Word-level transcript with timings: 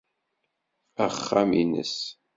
Axxam 1.05 1.49
ines. 1.61 1.93